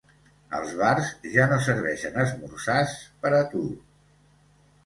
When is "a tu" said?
3.41-3.63